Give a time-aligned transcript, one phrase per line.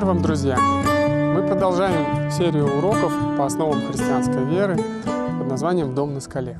[0.00, 0.56] Мир вам, друзья!
[0.58, 6.58] Мы продолжаем серию уроков по основам христианской веры под названием «Дом на скале».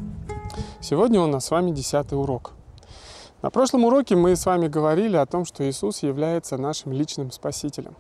[0.83, 2.53] Сегодня у нас с вами десятый урок.
[3.41, 7.97] На прошлом уроке мы с вами говорили о том, что Иисус является нашим личным спасителем.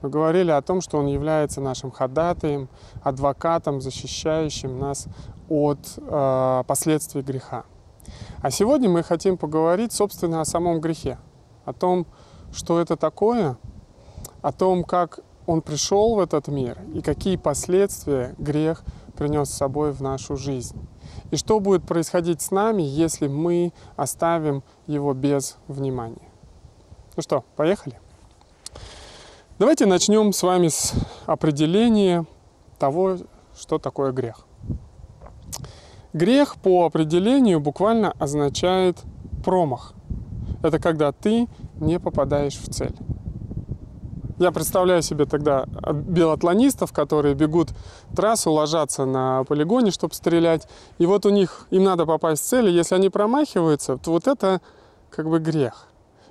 [0.00, 2.68] Мы говорили о том, что Он является нашим ходатаем,
[3.04, 5.06] адвокатом, защищающим нас
[5.48, 7.66] от э, последствий греха.
[8.40, 11.18] А сегодня мы хотим поговорить, собственно, о самом грехе,
[11.64, 12.04] о том,
[12.52, 13.56] что это такое,
[14.42, 18.84] о том, как он пришел в этот мир и какие последствия грех
[19.16, 20.76] принес с собой в нашу жизнь.
[21.30, 26.28] И что будет происходить с нами, если мы оставим его без внимания.
[27.16, 27.98] Ну что, поехали?
[29.58, 30.92] Давайте начнем с вами с
[31.26, 32.26] определения
[32.78, 33.18] того,
[33.56, 34.46] что такое грех.
[36.12, 39.02] Грех по определению буквально означает
[39.44, 39.94] промах.
[40.62, 41.48] Это когда ты
[41.80, 42.94] не попадаешь в цель.
[44.38, 47.68] Я представляю себе тогда биатлонистов, которые бегут
[48.16, 50.66] трассу, ложатся на полигоне, чтобы стрелять.
[50.98, 54.26] И вот у них, им надо попасть в цель, и если они промахиваются, то вот
[54.26, 54.60] это
[55.10, 55.88] как бы грех.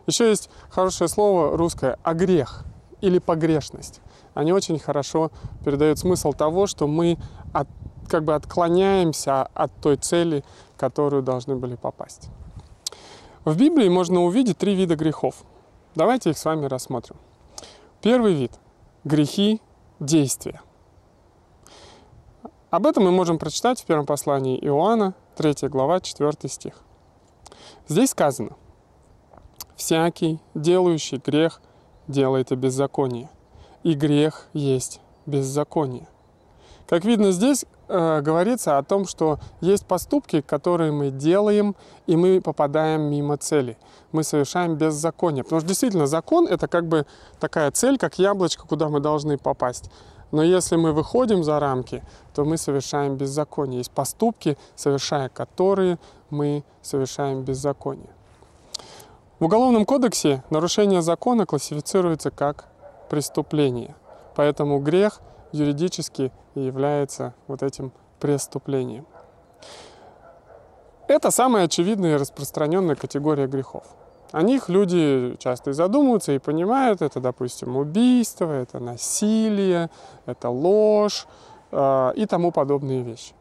[0.08, 2.64] Еще есть хорошее слово русское «огрех»
[3.02, 4.02] или «погрешность».
[4.34, 5.32] Они очень хорошо
[5.64, 7.18] передают смысл того, что мы
[7.54, 7.68] от,
[8.08, 10.44] как бы отклоняемся от той цели,
[10.76, 12.30] в которую должны были попасть.
[13.46, 15.36] В Библии можно увидеть три вида грехов.
[15.96, 17.18] Давайте их с вами рассмотрим.
[18.02, 18.52] Первый вид–
[19.04, 19.62] грехи
[20.00, 20.60] действия.
[22.72, 26.82] Об этом мы можем прочитать в первом послании Иоанна, 3 глава, 4 стих.
[27.88, 28.56] Здесь сказано,
[29.76, 31.62] «Всякий, делающий грех,
[32.08, 33.30] делает и беззаконие,
[33.84, 36.08] и грех есть беззаконие».
[36.88, 41.76] Как видно здесь, э, говорится о том, что есть поступки, которые мы делаем,
[42.08, 43.78] и мы попадаем мимо цели.
[44.12, 45.44] Мы совершаем беззаконие.
[45.44, 47.06] Потому что действительно закон— это как бы
[47.40, 49.92] такая цель, как яблочко, куда мы должны попасть.
[50.32, 52.04] Но если мы выходим за рамки,
[52.34, 53.80] то мы совершаем беззаконие.
[53.80, 56.00] Есть поступки, совершая которые
[56.30, 58.10] мы совершаем беззаконие.
[59.40, 62.66] В Уголовном кодексе нарушение закона классифицируется как
[63.10, 63.96] преступление.
[64.36, 65.20] Поэтому грех
[65.52, 69.06] юридически является вот этим преступлением.
[71.08, 73.84] Это самая очевидная и распространенная категория грехов.
[74.32, 79.90] О них люди часто и задумываются и понимают, это, допустим, убийство, это насилие,
[80.26, 81.28] это ложь
[81.72, 83.34] э, и тому подобные вещи.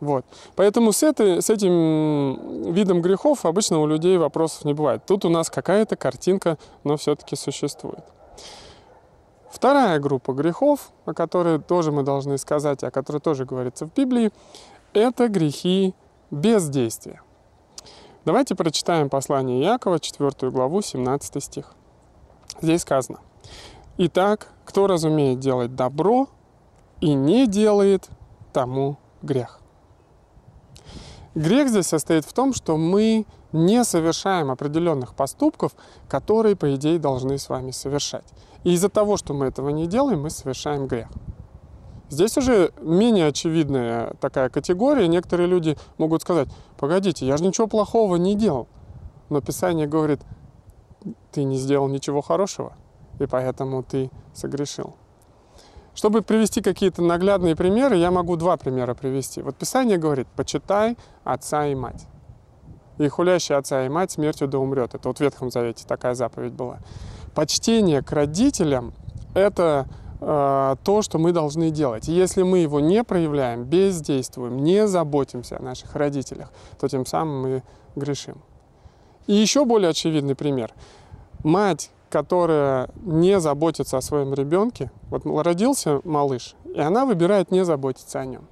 [0.00, 0.26] Вот.
[0.56, 5.06] Поэтому с, этой, с этим видом грехов обычно у людей вопросов не бывает.
[5.06, 8.04] Тут у нас какая-то картинка, но все-таки существует.
[9.56, 14.30] Вторая группа грехов, о которой тоже мы должны сказать, о которой тоже говорится в Библии,
[14.92, 15.94] это грехи
[16.30, 17.22] бездействия.
[18.26, 21.72] Давайте прочитаем послание Якова, 4 главу, 17 стих.
[22.60, 23.20] Здесь сказано,
[23.96, 26.28] «Итак, кто разумеет делать добро
[27.00, 28.10] и не делает,
[28.52, 29.60] тому грех».
[31.34, 35.72] Грех здесь состоит в том, что мы не совершаем определенных поступков,
[36.08, 38.26] которые, по идее, должны с вами совершать.
[38.66, 41.06] И из-за того, что мы этого не делаем, мы совершаем грех.
[42.08, 45.06] Здесь уже менее очевидная такая категория.
[45.06, 48.66] Некоторые люди могут сказать, погодите, я же ничего плохого не делал.
[49.28, 50.20] Но Писание говорит,
[51.30, 52.72] ты не сделал ничего хорошего,
[53.20, 54.96] и поэтому ты согрешил.
[55.94, 59.42] Чтобы привести какие-то наглядные примеры, я могу два примера привести.
[59.42, 62.08] Вот Писание говорит, почитай отца и мать
[62.98, 64.94] и хулящий отца и мать смертью да умрет.
[64.94, 66.78] Это вот в Ветхом Завете такая заповедь была.
[67.36, 68.94] Почтение к родителям–
[69.34, 69.86] это
[70.22, 72.08] э, то, что мы должны делать.
[72.08, 77.62] Если мы его не проявляем, бездействуем, не заботимся о наших родителях, то тем самым мы
[77.94, 78.42] грешим.
[79.26, 80.72] И еще более очевидный пример.
[81.44, 88.18] Мать, которая не заботится о своем ребенке, вот родился малыш, и она выбирает не заботиться
[88.18, 88.46] о нем.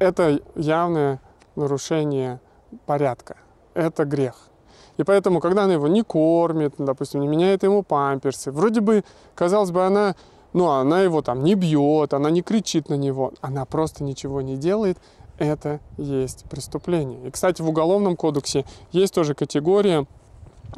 [0.00, 1.22] Это явное
[1.54, 2.40] нарушение
[2.86, 3.36] порядка
[3.74, 4.49] это грех.
[4.96, 9.04] И поэтому, когда она его не кормит, допустим, не меняет ему памперсы, вроде бы,
[9.34, 10.14] казалось бы, она,
[10.52, 14.56] ну, она его там не бьет, она не кричит на него, она просто ничего не
[14.56, 14.98] делает,
[15.38, 17.26] это есть преступление.
[17.26, 20.06] И, кстати, в Уголовном кодексе есть тоже категория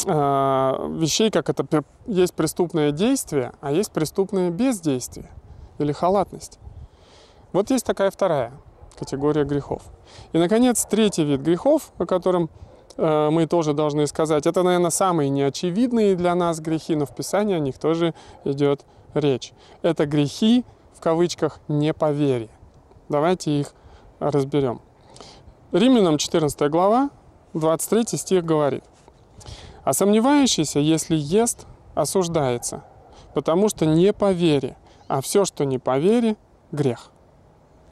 [0.07, 5.29] э, вещей, как это есть преступное действие, а есть преступное бездействие
[5.79, 6.61] или халатность.
[7.53, 8.53] Вот есть такая вторая
[8.99, 9.83] категория грехов.
[10.33, 12.49] И, наконец, третий вид грехов, о котором
[12.97, 14.47] мы тоже должны сказать.
[14.47, 18.85] Это, наверное, самые неочевидные для нас грехи, но в Писании о них тоже идет
[19.15, 19.53] речь.
[19.83, 22.51] Это грехи, в кавычках, неповерия.
[23.09, 23.75] Давайте их
[24.19, 24.81] разберем.
[25.73, 27.11] Римлянам 14 глава,
[27.55, 28.85] 23 стих говорит.
[29.85, 32.85] «А сомневающийся, если ест, осуждается,
[33.35, 34.77] потому что не по вере,
[35.09, 36.37] а все, что не по вере,
[36.73, 37.12] грех.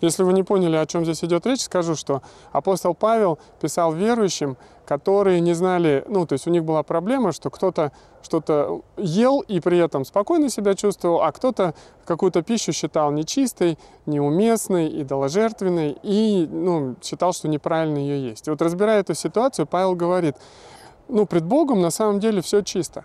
[0.01, 4.57] Если вы не поняли, о чем здесь идет речь, скажу, что апостол Павел писал верующим,
[4.87, 7.93] которые не знали, ну, то есть у них была проблема, что кто-то
[8.23, 11.75] что-то ел и при этом спокойно себя чувствовал, а кто-то
[12.05, 18.47] какую-то пищу считал нечистой, неуместной, идоложертвенной и, ну, считал, что неправильно ее есть.
[18.47, 20.37] И вот разбирая эту ситуацию, Павел говорит,
[21.09, 23.05] ну, пред Богом на самом деле все чисто.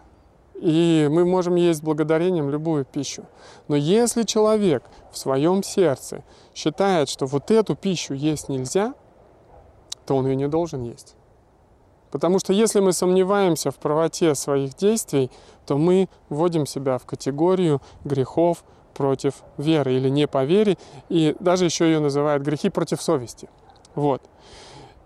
[0.62, 3.26] И мы можем есть благодарением любую пищу.
[3.68, 6.24] Но если человек в своем сердце
[6.54, 8.94] считает, что вот эту пищу есть нельзя,
[10.06, 11.16] то он ее не должен есть.
[12.12, 15.30] Потому что если мы сомневаемся в правоте своих действий,
[15.66, 18.64] то мы вводим себя в категорию грехов
[18.94, 20.78] против веры или не по вере,
[21.10, 23.50] и даже еще ее называют грехи против совести.
[23.96, 24.22] Вот.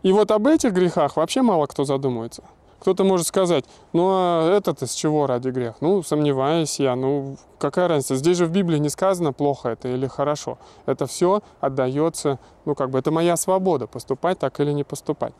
[0.03, 2.43] И вот об этих грехах вообще мало кто задумывается.
[2.79, 5.75] Кто-то может сказать, ну а этот из чего ради грех?
[5.81, 8.15] Ну, сомневаюсь я, ну какая разница?
[8.15, 10.57] Здесь же в Библии не сказано, плохо это или хорошо.
[10.85, 15.33] Это все отдается, ну как бы это моя свобода, поступать так или не поступать.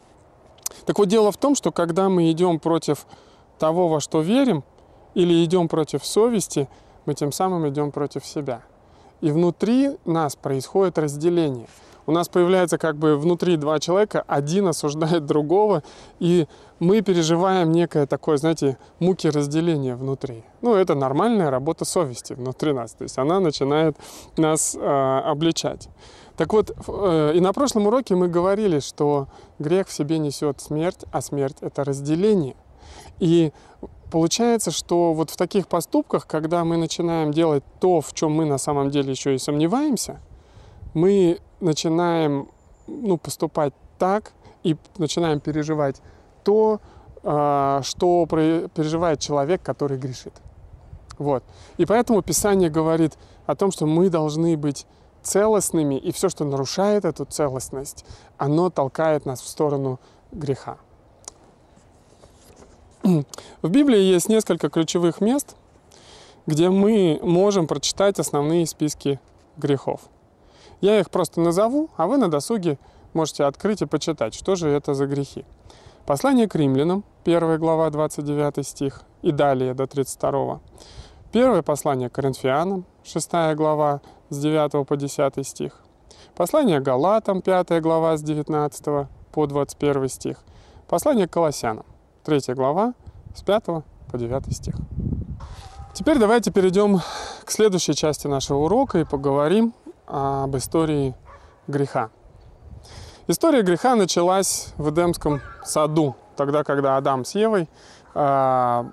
[0.85, 3.05] Так вот, дело в том, что когда мы идем против
[3.57, 4.63] того, во что верим,
[5.13, 6.69] или идем против совести,
[7.05, 8.61] мы тем самым идем против себя.
[9.21, 11.67] И внутри нас происходит разделение–
[12.09, 15.83] у нас появляется как бы внутри два человека, один осуждает другого,
[16.17, 16.47] и
[16.79, 20.43] мы переживаем некое такое, знаете, муки разделения внутри.
[20.61, 23.97] Ну, это нормальная работа совести внутри нас, то есть она начинает
[24.37, 25.89] нас э, обличать.
[26.37, 29.27] Так вот, э, и на прошлом уроке мы говорили, что
[29.59, 32.55] грех в себе несет смерть, а смерть— это разделение.
[33.19, 33.51] И
[34.09, 38.57] получается, что вот в таких поступках, когда мы начинаем делать то, в чем мы на
[38.57, 40.21] самом деле еще и сомневаемся,
[40.93, 42.47] мы начинаем
[42.87, 44.31] ну, поступать так
[44.63, 46.01] и начинаем переживать
[46.49, 46.81] то,
[47.21, 50.33] а, что переживает человек, который грешит.
[51.19, 51.43] Вот.
[51.77, 54.87] И поэтому Писание говорит о том, что мы должны быть
[55.21, 58.03] целостными, и все, что нарушает эту целостность,
[58.39, 59.99] оно толкает нас в сторону
[60.31, 60.77] греха.
[63.03, 65.55] В Библии есть несколько ключевых мест,
[66.47, 69.19] где мы можем прочитать основные списки
[69.55, 70.01] грехов.
[70.81, 72.79] Я их просто назову, а вы на досуге
[73.13, 75.45] можете открыть и почитать, что же это за грехи.
[76.09, 80.59] Послание к римлянам, 1 глава, 29 стих и далее до 32.
[81.31, 85.83] Первое послание к коринфянам, 6 глава, с 9 по 10 стих.
[86.35, 90.39] Послание к галатам, 5 глава, с 19 по 21 стих.
[90.87, 91.85] Послание к колоссянам,
[92.23, 92.95] 3 глава,
[93.35, 93.65] с 5
[94.11, 94.77] по 9 стих.
[95.93, 97.01] Теперь давайте перейдем
[97.45, 99.75] к следующей части нашего урока и поговорим
[100.07, 101.13] об истории
[101.67, 102.09] греха.
[103.29, 107.69] История греха началась в Эдемском саду, тогда, когда Адам с Евой
[108.15, 108.83] э,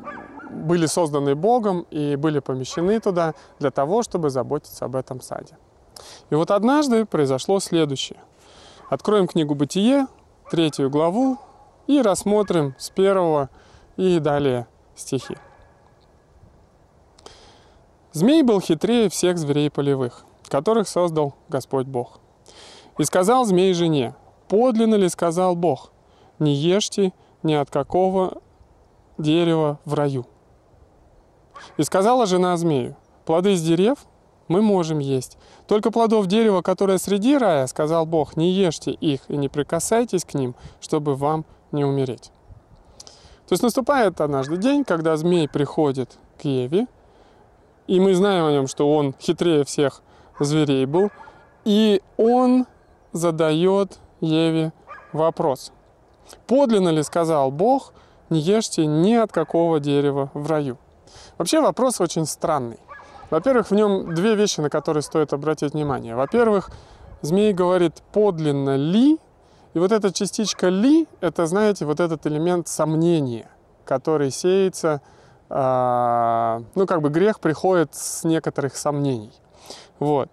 [0.51, 5.57] были созданы Богом и были помещены туда для того, чтобы заботиться об этом саде.
[6.31, 8.21] И вот однажды произошло следующее.
[8.91, 10.07] Откроем книгу «Бытие»,
[10.51, 11.39] третью главу,
[11.89, 13.49] и рассмотрим с первого
[13.97, 15.37] и далее стихи.
[18.13, 22.21] Змей был хитрее всех зверей полевых– которых создал Господь Бог.
[22.99, 24.15] И сказал змей жене,
[24.49, 25.93] подлинно ли сказал Бог,
[26.39, 27.13] не ешьте
[27.43, 28.41] ни от какого
[29.19, 30.27] дерева в раю.
[31.77, 33.99] И сказала жена змею, плоды с дерев
[34.49, 35.39] мы можем есть.
[35.67, 40.35] Только плодов дерева, которое среди рая, сказал Бог, не ешьте их и не прикасайтесь к
[40.35, 42.31] ним, чтобы вам не умереть.
[43.49, 46.87] То есть наступает однажды день, когда змей приходит к Еве,
[47.87, 50.03] и мы знаем о нем, что он хитрее всех
[50.41, 51.11] зверей был.
[51.65, 52.67] И он
[53.13, 54.73] задает Еве
[55.13, 55.73] вопрос.
[56.47, 57.93] Подлинно ли сказал Бог,
[58.31, 60.79] не ешьте ни от какого дерева в раю?
[61.39, 62.79] Вообще вопрос очень странный.
[63.31, 66.15] Во-первых, в нем две вещи, на которые стоит обратить внимание.
[66.15, 66.71] Во-первых,
[67.23, 69.19] змей говорит, подлинно ли,
[69.75, 73.49] и вот эта частичка ли, это, знаете, вот этот элемент сомнения,
[73.85, 75.03] который сеется,
[75.51, 79.33] э, ну, как бы грех приходит с некоторых сомнений.
[79.99, 80.31] Вот.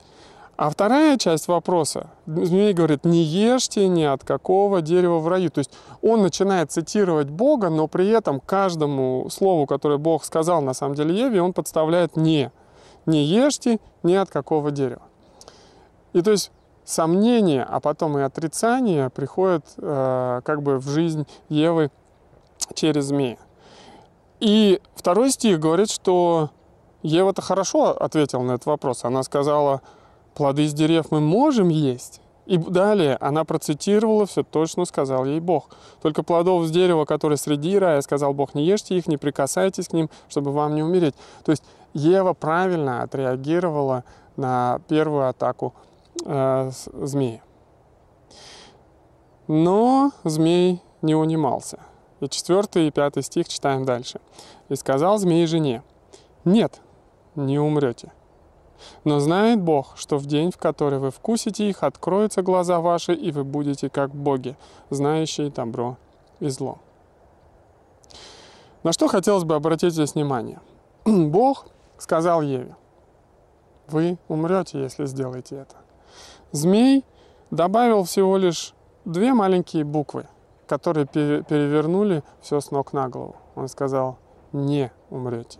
[0.63, 5.51] А вторая часть вопроса, змей говорит, не ешьте ни от какого дерева в раю.
[5.51, 10.73] То есть он начинает цитировать Бога, но при этом каждому слову, которое Бог сказал на
[10.73, 12.49] самом деле Еве, он подставляет «не».
[13.05, 15.01] Не ешьте ни от какого дерева.
[16.13, 16.49] И то есть
[16.85, 21.91] сомнение, а потом и отрицание приходят э, как бы в жизнь Евы
[22.73, 23.37] через змея.
[24.39, 26.51] И второй стих говорит, что
[27.01, 29.03] Ева-то хорошо ответила на этот вопрос.
[29.03, 29.81] Она сказала,
[30.33, 35.69] плоды из дерев мы можем есть, И далее она процитировала все точно, сказал ей Бог.
[36.01, 39.93] Только плодов с дерева, которые среди рая, сказал Бог, не ешьте их, не прикасайтесь к
[39.93, 41.15] ним, чтобы вам не умереть.
[41.45, 41.63] То есть
[41.93, 44.03] Ева правильно отреагировала
[44.35, 45.73] на первую атаку
[46.25, 47.41] э, змея.
[49.47, 51.79] Но змей не унимался.
[52.19, 54.19] И четвертый и пятый стих читаем дальше.
[54.69, 55.83] «И сказал змей жене,
[56.45, 56.81] нет,
[57.35, 58.11] не умрете.
[59.03, 63.31] Но знает Бог, что в день, в который вы вкусите их, откроются глаза ваши, и
[63.31, 64.55] вы будете как боги,
[64.89, 65.97] знающие добро
[66.39, 66.77] и зло».
[68.83, 70.59] На что хотелось бы обратить здесь внимание?
[71.05, 72.75] Бог сказал Еве,
[73.87, 75.75] вы умрете, если сделаете это.
[76.51, 77.05] Змей
[77.49, 78.73] добавил всего лишь
[79.05, 80.27] две маленькие буквы,
[80.67, 83.35] которые перевернули все с ног на голову.
[83.55, 84.17] Он сказал,
[84.51, 85.59] не умрете.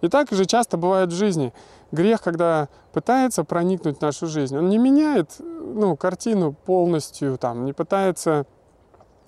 [0.00, 1.52] И так же часто бывает в жизни.
[1.92, 7.72] Грех, когда пытается проникнуть в нашу жизнь, он не меняет ну, картину полностью, там, не
[7.72, 8.46] пытается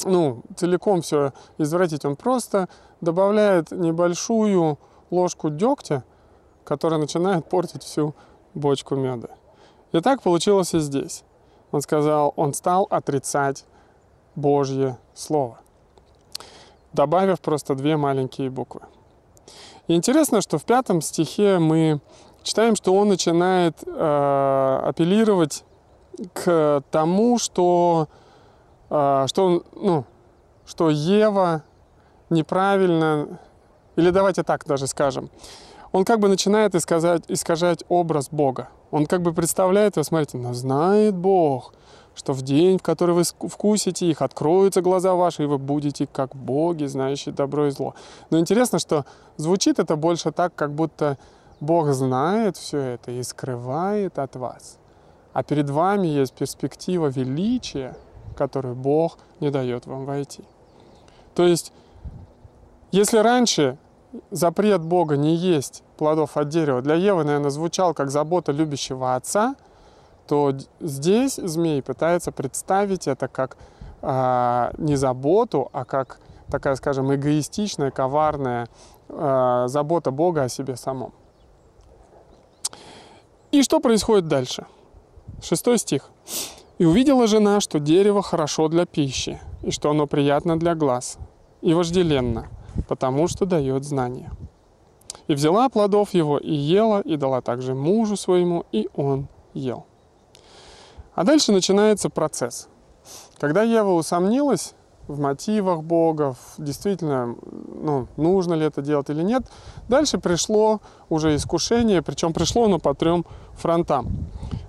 [0.04, 2.04] ну, целиком все извратить.
[2.04, 2.68] Он просто
[3.00, 4.78] добавляет небольшую
[5.10, 6.04] ложку дегтя,
[6.64, 8.14] которая начинает портить всю
[8.54, 9.28] бочку меда.
[9.92, 11.24] И так получилось и здесь.
[11.70, 13.64] Он сказал, он стал отрицать
[14.34, 15.58] Божье Слово,
[16.92, 18.82] добавив просто две маленькие буквы.
[19.88, 22.00] И интересно, что в пятом стихе мы
[22.42, 25.64] читаем, что он начинает э, апеллировать
[26.32, 28.08] к тому, что,
[28.90, 30.04] э, что, ну,
[30.66, 31.62] что Ева
[32.30, 33.38] неправильно,
[33.96, 35.30] или давайте так даже скажем,
[35.92, 38.68] он как бы начинает искажать, искажать образ Бога.
[38.90, 41.74] Он как бы представляет его, смотрите, но знает Бог,
[42.14, 46.34] что в день, в который вы вкусите их, откроются глаза ваши, и вы будете как
[46.34, 47.94] боги, знающие добро и зло.
[48.30, 49.04] Но интересно, что
[49.36, 51.18] звучит это больше так, как будто
[51.62, 54.78] Бог знает все это и скрывает от вас.
[55.32, 57.94] А перед вами есть перспектива величия,
[58.36, 60.42] которую Бог не дает вам войти.
[61.36, 61.72] То есть,
[62.90, 63.78] если раньше
[64.32, 69.54] запрет Бога не есть плодов от дерева для Евы, наверное, звучал как забота любящего отца,
[70.26, 73.56] то здесь змей пытается представить это как
[74.00, 76.18] э, не заботу, а как
[76.50, 78.66] такая, скажем, эгоистичная, коварная
[79.08, 81.12] э, забота Бога о себе самом.
[83.52, 84.66] И что происходит дальше?
[85.42, 86.10] Шестой стих.
[86.78, 91.18] «И увидела жена, что дерево хорошо для пищи, и что оно приятно для глаз,
[91.60, 92.48] и вожделенно,
[92.88, 94.32] потому что дает знания.
[95.28, 99.84] И взяла плодов его и ела, и дала также мужу своему, и он ел.
[101.14, 102.68] А дальше начинается процесс.
[103.38, 104.74] Когда Ева усомнилась
[105.12, 109.44] в мотивах Бога, действительно, ну, нужно ли это делать или нет,
[109.88, 114.08] дальше пришло уже искушение, причем пришло оно по трем фронтам.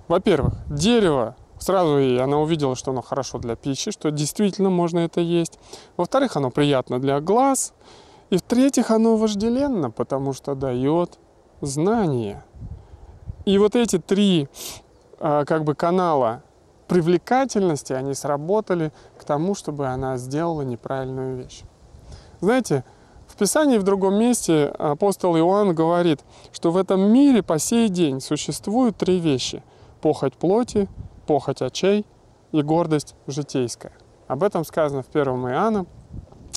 [0.08, 5.22] Во-первых, дерево Сразу и она увидела, что оно хорошо для пищи, что действительно можно это
[5.22, 5.58] есть.
[5.96, 7.72] Во-вторых, оно приятно для глаз.
[8.28, 11.18] И в-третьих, оно вожделенно, потому что дает
[11.62, 12.44] знания.
[13.46, 14.48] И вот эти три
[15.20, 16.42] а, как бы канала
[16.94, 21.62] привлекательности, они сработали к тому, чтобы она сделала неправильную вещь.
[22.40, 22.84] Знаете,
[23.26, 26.20] в Писании в другом месте апостол Иоанн говорит,
[26.52, 29.64] что в этом мире по сей день существуют три вещи.
[30.02, 30.88] Похоть плоти,
[31.26, 32.06] похоть очей
[32.52, 33.92] и гордость житейская.
[34.28, 35.86] Об этом сказано в 1 Иоанна,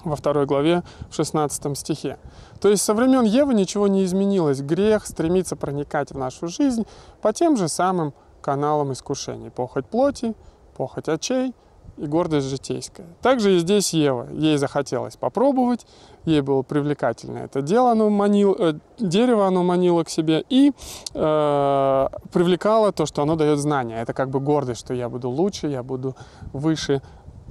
[0.03, 2.20] во второй главе, в 16 стихе.
[2.62, 4.62] То есть со времен Евы ничего не изменилось.
[4.62, 6.86] Грех стремится проникать в нашу жизнь
[7.24, 8.13] по тем же самым
[8.48, 9.51] каналам искушений.
[9.51, 10.34] Похоть плоти,
[10.77, 11.54] похоть очей–
[11.98, 13.08] и гордость житейская.
[13.22, 14.27] Также и здесь Ева.
[14.32, 15.86] Ей захотелось попробовать,
[16.25, 20.72] ей было привлекательно это дело, оно манило, э, дерево оно манило к себе и
[21.13, 24.00] э, привлекало то, что оно дает знания.
[24.01, 26.16] Это как бы гордость, что я буду лучше, я буду
[26.54, 27.01] выше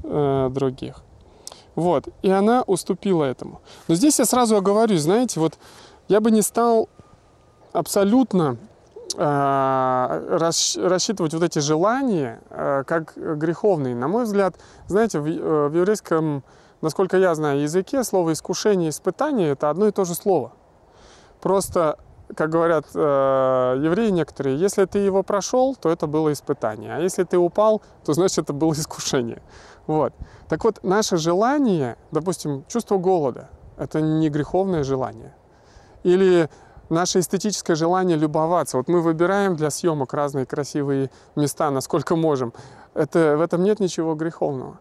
[0.05, 1.03] э, других.
[1.75, 2.09] Вот.
[2.23, 3.61] И она уступила этому.
[3.89, 5.59] Но здесь я сразу оговорюсь, знаете, вот
[6.09, 6.89] я бы не стал
[7.73, 8.57] абсолютно
[9.15, 13.95] Э, рассчитывать вот эти желания э, как греховные.
[13.95, 14.57] На мой взгляд,
[14.89, 15.31] знаете, в э,
[15.73, 16.43] еврейском,
[16.81, 20.53] насколько я знаю, языке слово искушение и испытание это одно и то же слово.
[21.41, 21.99] Просто,
[22.35, 26.97] как говорят евреи некоторые, если ты его прошел, то это было испытание.
[26.97, 29.41] А если ты упал, то значит это было искушение.
[29.87, 30.15] Вот.
[30.49, 35.35] Так вот, наше желание, допустим, чувство голода, это не греховное желание.
[36.03, 36.49] Или
[36.89, 38.77] наше эстетическое желание любоваться.
[38.77, 42.53] Вот мы выбираем для съемок разные красивые места, насколько можем.
[42.95, 44.79] Это, в этом нет ничего греховного.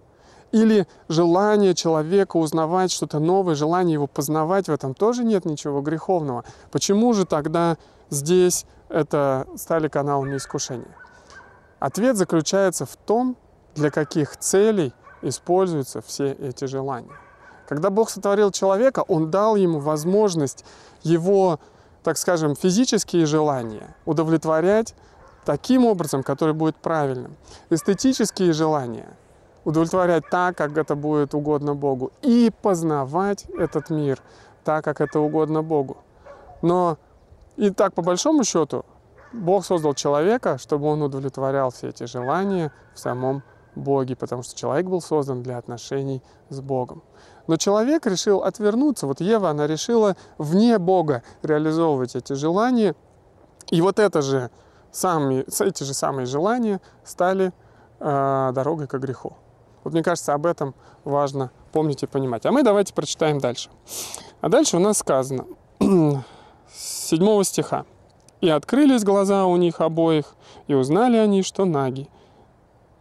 [0.52, 6.46] Или желание человека узнавать что-то новое, желание его познавать, в этом тоже нет ничего греховного.
[6.72, 7.78] Почему же тогда
[8.10, 10.96] здесь это стали каналами искушения?
[11.80, 13.36] Ответ заключается в том,
[13.76, 17.18] для каких целей используются все эти желания.
[17.68, 20.64] Когда Бог сотворил человека, Он дал ему возможность
[21.04, 21.60] его,
[22.06, 24.94] так скажем, физические желания удовлетворять
[25.44, 27.36] таким образом, который будет правильным.
[27.72, 29.18] Эстетические желания
[29.64, 32.12] удовлетворять так, как это будет угодно Богу.
[32.22, 34.22] И познавать этот мир
[34.64, 35.98] так, как это угодно Богу.
[36.62, 37.00] Но
[37.58, 38.86] и так, по большому счету,
[39.34, 43.42] Бог создал человека, чтобы он удовлетворял все эти желания в самом
[43.74, 47.02] Боге, потому что человек был создан для отношений с Богом.
[47.48, 49.08] Но человек решил отвернуться.
[49.08, 52.96] Вот Ева, она решила вне Бога реализовывать эти желания.
[53.70, 54.50] И вот это же
[54.92, 57.54] сами, эти же самые желания стали
[58.00, 59.34] э, дорогой к греху.
[59.84, 60.74] Вот мне кажется, об этом
[61.04, 62.46] важно помнить и понимать.
[62.46, 63.70] А мы давайте прочитаем дальше.
[64.42, 65.46] А дальше у нас сказано,
[65.80, 67.86] с 7 стиха.
[68.42, 70.36] «И открылись глаза у них обоих,
[70.68, 72.10] и узнали они, что наги.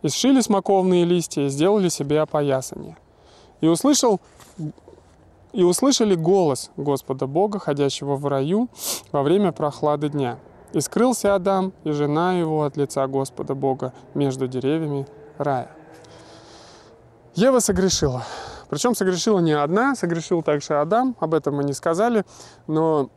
[0.02, 2.96] И сшили смоковные листья, и сделали себе опоясание.
[3.64, 4.21] И услышал
[5.54, 8.68] и услышали голос Господа Бога, ходящего в раю
[9.11, 10.38] во время прохлады дня.
[10.75, 15.06] И скрылся Адам и жена его от лица Господа Бога между деревьями
[15.38, 15.71] рая.
[17.37, 18.25] Ева согрешила.
[18.68, 22.26] Причем согрешила не одна, согрешил также Адам, об этом мы не сказали,
[22.66, 23.09] но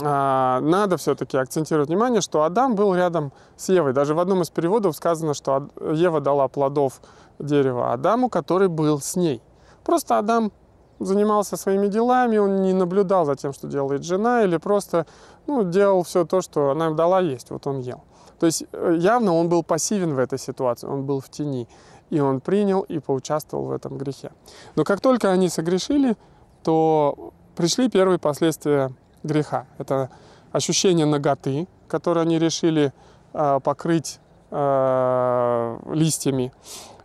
[0.00, 3.92] а, надо все-таки акцентировать внимание, что Адам был рядом с Евой.
[3.94, 7.00] Даже в одном из переводов сказано, что Ева дала плодов
[7.40, 9.42] дерева Адаму, который был с ней.
[9.84, 10.52] Просто Адам
[10.98, 15.06] занимался своими делами, он не наблюдал за тем, что делает жена, или просто
[15.46, 18.02] ну, делал все то, что она им дала есть, вот он ел.
[18.38, 21.68] То есть э, явно он был пассивен в этой ситуации, он был в тени,
[22.10, 24.32] и он принял и поучаствовал в этом грехе.
[24.76, 26.16] Но как только они согрешили,
[26.62, 28.90] то пришли первые последствия
[29.22, 29.66] греха.
[29.78, 30.10] Это
[30.52, 32.92] ощущение наготы, которое они решили
[33.32, 34.18] э, покрыть
[34.50, 36.52] э, листьями.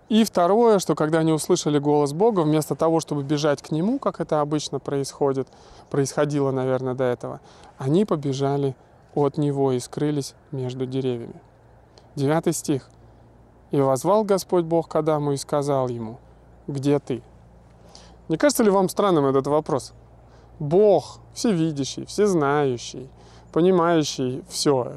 [0.09, 4.21] И второе, что когда они услышали голос Бога, вместо того, чтобы бежать к Нему, как
[4.21, 5.47] это обычно происходит,
[5.89, 7.41] происходило, наверное, до этого,
[7.77, 8.75] они побежали
[9.15, 11.41] от Него и скрылись между деревьями.
[12.15, 12.89] Девятый стих.
[13.71, 16.19] «И возвал Господь Бог к Адаму и сказал ему,
[16.67, 17.21] где ты?»
[18.29, 19.93] Не кажется ли вам странным этот вопрос?
[20.59, 23.09] Бог, всевидящий, всезнающий,
[23.53, 24.93] понимающий все,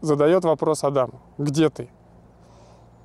[0.00, 1.88] задает вопрос Адаму, где ты?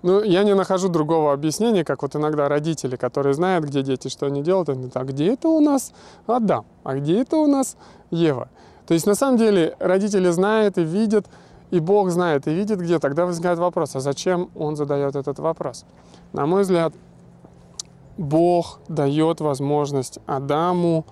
[0.02, 4.28] Ну, я не нахожу другого объяснения, как вот иногда родители, которые знают, где дети, что
[4.28, 5.92] они делают, они говорят, а где это у нас
[6.26, 7.76] Адам, а где это у нас
[8.10, 8.50] Ева?
[8.88, 11.28] То есть на самом деле родители знают и видят,
[11.70, 12.98] и Бог знает и видит, где.
[12.98, 15.86] Тогда возникает вопрос, а зачем он задает этот вопрос?
[16.34, 16.94] На мой взгляд,
[18.18, 21.06] Бог дает возможность Адаму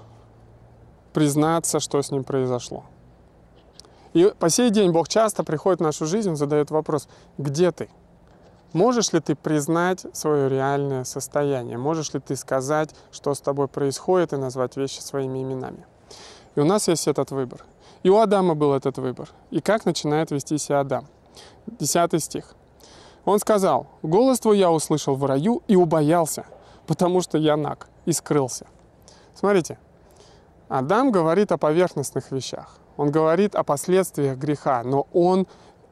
[1.14, 2.84] признаться, что с ним произошло.
[4.14, 7.90] И по сей день Бог часто приходит в нашу жизнь, задает вопрос, где ты?
[8.74, 11.78] Можешь ли ты признать свое реальное состояние?
[11.78, 15.86] Можешь ли ты сказать, что с тобой происходит, и назвать вещи своими именами?
[16.56, 17.64] И у нас есть этот выбор.
[18.04, 19.30] И у Адама был этот выбор.
[19.52, 21.06] И как начинает вести себя Адам?
[21.66, 22.56] Десятый стих.
[23.26, 26.46] Он сказал, «Голос твой я услышал в раю и убоялся,
[26.86, 28.68] потому что я наг и скрылся».
[29.36, 29.78] Смотрите,
[30.70, 32.78] Адам говорит о поверхностных вещах.
[32.96, 35.46] Он говорит о последствиях греха, но он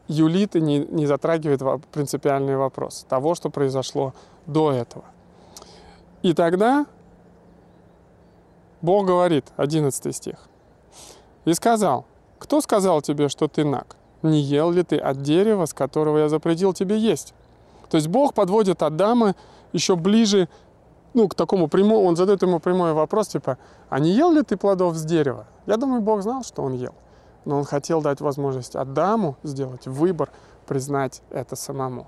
[0.08, 4.14] юлит и не, не затрагивает принципиальный вопрос того, что произошло
[4.46, 5.06] до этого.
[6.22, 6.86] И тогда
[8.82, 10.36] Бог говорит, 11 стих,
[11.46, 12.06] «И сказал,
[12.40, 13.96] кто сказал тебе, что ты наг?
[14.22, 17.34] Не ел ли ты от дерева, с которого я запретил тебе есть?»
[17.90, 19.36] То есть Бог подводит Адама
[19.72, 20.50] еще ближе
[21.14, 23.58] ну, к такому прямому, он задает ему прямой вопрос, типа,
[23.90, 25.46] а не ел ли ты плодов с дерева?
[25.66, 26.94] Я думаю, Бог знал, что он ел
[27.46, 30.32] но он хотел дать возможность Адаму сделать выбор,
[30.68, 32.08] признать это самому.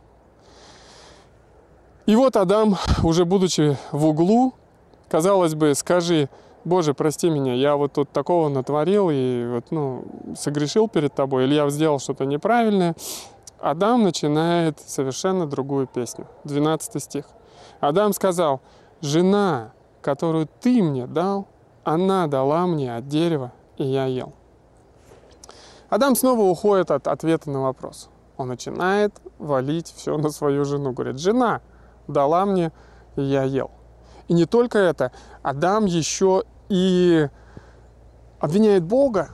[2.06, 4.54] И вот Адам, уже будучи в углу,
[5.10, 6.30] казалось бы, скажи,
[6.68, 10.04] Боже, прости меня, я вот тут такого натворил и вот, ну,
[10.38, 12.94] согрешил перед тобой, или я сделал что-то неправильное.
[13.60, 16.28] Адам начинает совершенно другую песню.
[16.44, 17.26] 12 стих.
[17.80, 18.62] Адам сказал,
[19.02, 19.72] жена,
[20.02, 21.48] которую ты мне дал,
[21.84, 24.34] она дала мне от дерева, и я ел.
[25.90, 28.10] Адам снова уходит от ответа на вопрос.
[28.36, 30.92] Он начинает валить все на свою жену.
[30.92, 31.62] Говорит, жена
[32.08, 32.72] дала мне,
[33.16, 33.72] и я ел.
[34.28, 37.30] И не только это, Адам еще и
[38.40, 39.30] обвиняет Бога.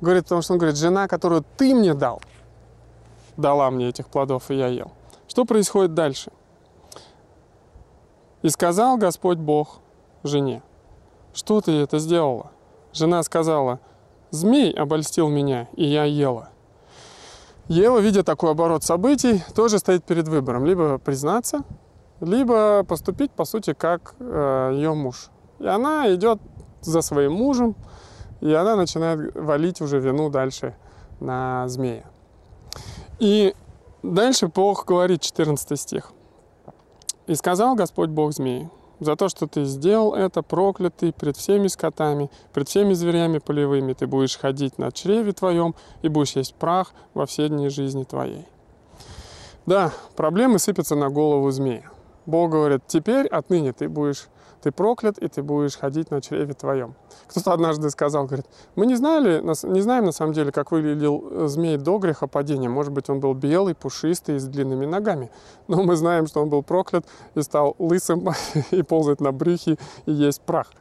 [0.00, 2.20] Говорит, потому что он говорит, жена, которую ты мне дал,
[3.36, 4.92] дала мне этих плодов, и я ел.
[5.26, 6.30] Что происходит дальше?
[8.42, 9.80] И сказал Господь Бог
[10.22, 10.62] жене,
[11.34, 12.52] что ты это сделала?
[12.92, 13.80] Жена сказала,
[14.30, 16.50] Змей обольстил меня, и я ела.
[17.68, 20.64] Ева, видя такой оборот событий, тоже стоит перед выбором.
[20.64, 21.62] Либо признаться,
[22.20, 25.30] либо поступить, по сути, как э, ее муж.
[25.58, 26.40] И она идет
[26.80, 27.74] за своим мужем,
[28.40, 30.76] и она начинает валить уже вину дальше
[31.20, 32.04] на змея.
[33.18, 33.54] И
[34.02, 36.12] дальше Бог говорит, 14 стих.
[37.26, 42.30] «И сказал Господь Бог змеи, за то, что ты сделал это, проклятый пред всеми скотами,
[42.52, 47.26] пред всеми зверями полевыми, ты будешь ходить на чреве твоем и будешь есть прах во
[47.26, 48.46] все дни жизни твоей».
[49.66, 51.90] Да, проблемы сыпятся на голову змея.
[52.24, 54.28] Бог говорит, теперь отныне ты будешь
[54.66, 56.96] ты проклят, и ты будешь ходить на чреве твоем.
[57.28, 61.46] Кто-то однажды сказал, говорит, мы не знали, не знаем на самом деле, как выглядел э,
[61.46, 62.68] змей до грехопадения.
[62.68, 65.30] Может быть, он был белый, пушистый, с длинными ногами.
[65.68, 68.28] Но мы знаем, что он был проклят и стал лысым,
[68.72, 70.72] и ползать на брюхе, и есть прах.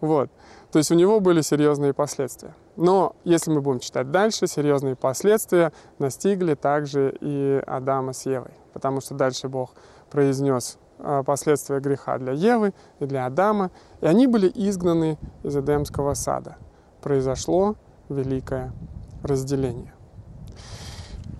[0.00, 0.30] Вот.
[0.72, 2.54] То есть у него были серьезные последствия.
[2.76, 8.54] Но если мы будем читать дальше, серьезные последствия настигли также и Адама с Евой.
[8.72, 9.72] Потому что дальше Бог
[10.10, 10.78] произнес
[11.24, 16.56] последствия греха для Евы и для Адама, и они были изгнаны из Эдемского сада.
[17.00, 17.76] Произошло
[18.08, 18.72] великое
[19.22, 19.92] разделение.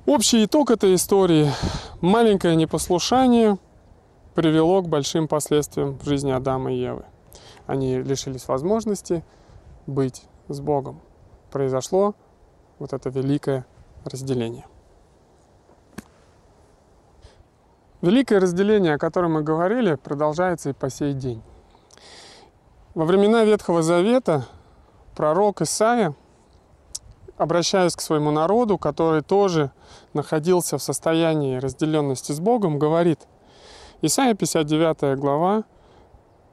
[0.07, 1.51] Общий итог этой истории–
[2.01, 3.59] маленькое непослушание
[4.35, 7.05] привело к большим последствиям в жизни Адама и Евы.
[7.67, 9.25] Они лишились возможности
[9.87, 11.01] быть с Богом.
[11.51, 12.15] Произошло
[12.79, 13.67] вот это великое
[14.05, 14.67] разделение.
[18.07, 21.43] Великое разделение, о котором мы говорили, продолжается и по сей день.
[22.95, 24.47] Во времена Ветхого Завета
[25.17, 26.15] пророк Исаия,
[27.37, 29.73] обращаясь к своему народу, который тоже
[30.15, 33.27] находился в состоянии разделенности с Богом, говорит,
[34.03, 35.65] Исаия 59 глава,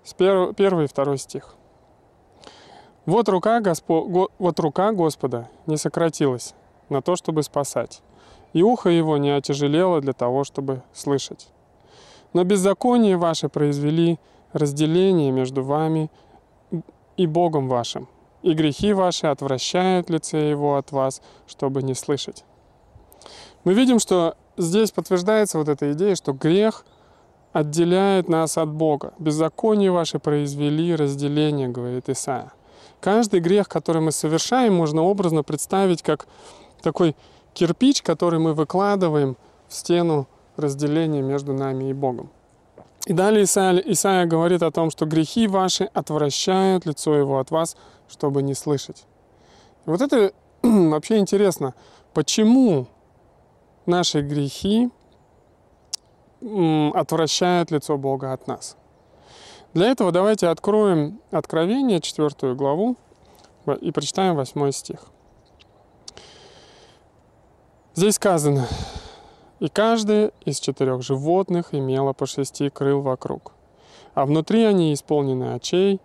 [0.04, 1.54] с 1 и 2 стих.
[3.06, 4.28] «Вот рука, Госпо...
[4.40, 6.56] вот рука Господа не сократилась
[6.90, 8.02] на то, чтобы спасать,
[8.54, 11.50] и ухо его не отяжелело для того, чтобы слышать.
[12.34, 14.20] Но беззаконие ваше произвели
[14.54, 16.10] разделение между вами
[17.18, 18.08] и Богом вашим,
[18.42, 22.46] и грехи ваши отвращают лице его от вас, чтобы не слышать.
[23.64, 26.86] Мы видим, что здесь подтверждается вот эта идея, что грех
[27.54, 29.14] отделяет нас от Бога.
[29.20, 32.52] Беззаконие ваши произвели разделение, говорит Исаия.
[33.00, 36.28] Каждый грех, который мы совершаем, можно образно представить как
[36.82, 37.16] такой
[37.54, 39.38] кирпич, который мы выкладываем
[39.68, 42.30] в стену разделения между нами и Богом.
[43.06, 47.76] И далее Исаия, Исаия говорит о том, что грехи ваши отвращают лицо его от вас,
[48.08, 49.06] чтобы не слышать.
[49.86, 51.74] И вот это вообще интересно,
[52.14, 52.88] почему
[53.86, 54.90] наши грехи
[56.94, 58.78] отвращают лицо Бога от нас.
[59.74, 62.96] Для этого давайте откроем Откровение, 4 главу,
[63.82, 65.06] и прочитаем 8 стих.
[67.96, 68.68] Здесь сказано,
[69.60, 73.52] «И каждое из четырех животных имело по шести крыл вокруг,
[74.16, 76.02] а внутри они исполнены очей,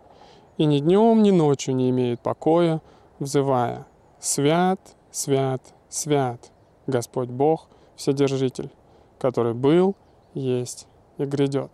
[0.59, 2.83] и ни днем, ни ночью не имеют покоя,
[3.21, 3.87] взывая,
[4.21, 4.79] «Свят,
[5.11, 6.53] свят, свят,
[6.87, 8.71] Господь Бог, Вседержитель,
[9.19, 9.97] который был,
[10.35, 11.71] есть и грядет».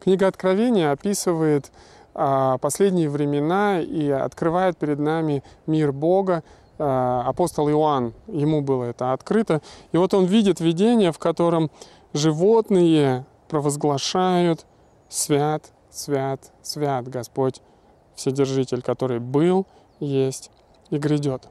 [0.00, 1.70] Книга Откровения описывает
[2.12, 6.42] а, последние времена и открывает перед нами мир Бога,
[6.84, 9.60] апостол Иоанн, ему было это открыто.
[9.92, 11.70] И вот он видит видение, в котором
[12.12, 14.66] животные провозглашают
[15.08, 17.60] «Свят, свят, свят Господь
[18.14, 19.66] Вседержитель, который был,
[20.00, 20.50] есть
[20.90, 21.48] и грядет».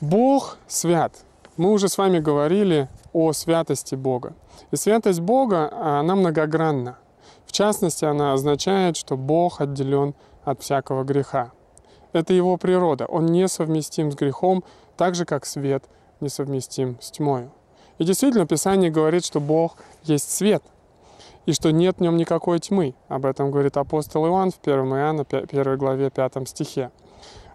[0.00, 1.12] Бог свят.
[1.56, 4.34] Мы уже с вами говорили о святости Бога.
[4.70, 6.98] И святость Бога, она многогранна.
[7.46, 11.52] В частности, она означает, что Бог отделен от всякого греха.
[12.16, 13.04] Это его природа.
[13.04, 14.64] Он несовместим с грехом,
[14.96, 15.84] так же, как свет
[16.20, 17.50] несовместим с тьмой.
[17.98, 20.62] И действительно, Писание говорит, что Бог есть свет,
[21.44, 22.94] и что нет в нем никакой тьмы.
[23.08, 26.90] Об этом говорит апостол Иоанн в 1 Иоанна 1 главе 5 стихе.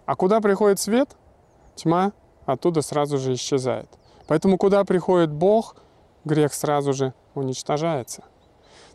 [0.06, 1.10] А куда приходит свет,
[1.74, 2.12] тьма
[2.46, 3.88] оттуда сразу же исчезает.
[4.28, 5.74] Поэтому куда приходит Бог,
[6.24, 8.22] грех сразу же уничтожается.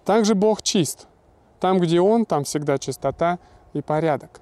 [0.05, 1.07] Также Бог чист.
[1.59, 3.39] Там, где Он, там всегда чистота
[3.73, 4.39] и порядок.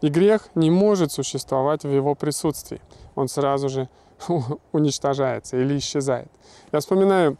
[0.00, 2.80] И грех не может существовать в его присутствии.
[3.14, 3.88] Он сразу же
[4.72, 6.28] уничтожается или исчезает.
[6.72, 7.36] Я вспоминаю,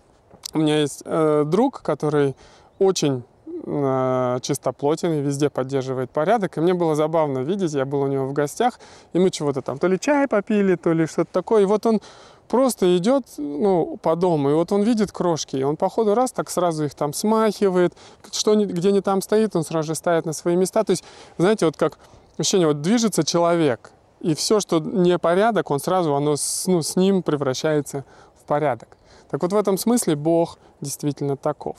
[0.54, 2.34] у меня есть э, друг, который
[2.78, 6.56] очень э, чистоплотен и везде поддерживает порядок.
[6.56, 8.78] И мне было забавно видеть, я был у него в гостях,
[9.12, 11.62] и мы чего-то там, то ли чай попили, то ли что-то такое.
[11.62, 12.00] И вот он
[12.48, 16.32] просто идет ну, по дому, и вот он видит крошки, и он по ходу раз
[16.32, 17.94] так сразу их там смахивает,
[18.32, 20.84] что где не там стоит, он сразу же ставит на свои места.
[20.84, 21.04] То есть,
[21.38, 21.98] знаете, вот как
[22.38, 26.96] ощущение, вот движется человек, и все, что не порядок, он сразу, оно с, ну, с
[26.96, 28.04] ним превращается
[28.40, 28.96] в порядок.
[29.30, 31.76] Так вот в этом смысле Бог действительно таков.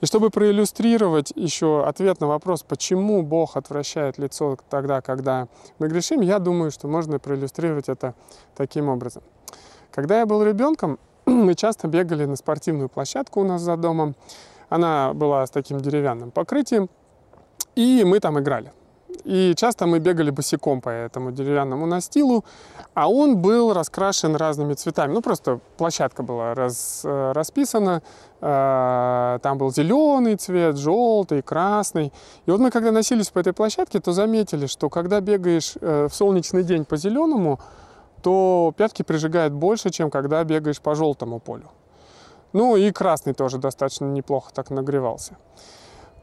[0.00, 6.20] И чтобы проиллюстрировать еще ответ на вопрос, почему Бог отвращает лицо тогда, когда мы грешим,
[6.20, 8.14] я думаю, что можно проиллюстрировать это
[8.56, 9.22] таким образом.
[9.90, 14.14] Когда я был ребенком, мы часто бегали на спортивную площадку у нас за домом.
[14.68, 16.88] Она была с таким деревянным покрытием,
[17.74, 18.72] и мы там играли.
[19.24, 22.44] И часто мы бегали босиком по этому деревянному настилу,
[22.94, 25.12] а он был раскрашен разными цветами.
[25.12, 28.02] Ну, просто площадка была раз, э, расписана.
[28.40, 32.12] Э, там был зеленый цвет, желтый, красный.
[32.46, 36.14] И вот мы, когда носились по этой площадке, то заметили, что когда бегаешь э, в
[36.14, 37.60] солнечный день по зеленому,
[38.22, 41.70] то пятки прижигает больше, чем когда бегаешь по желтому полю.
[42.52, 45.36] Ну и красный тоже достаточно неплохо так нагревался.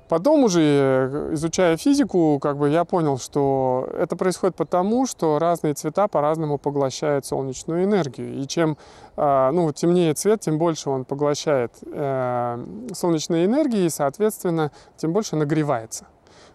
[0.10, 5.76] Потом уже, э, изучая физику, как бы я понял, что это происходит потому, что разные
[5.76, 8.42] цвета по-разному поглощают солнечную энергию.
[8.42, 8.76] И чем
[9.16, 15.36] а, ну, темнее цвет, тем больше он поглощает э, солнечной энергии, и, соответственно, тем больше
[15.36, 16.08] нагревается.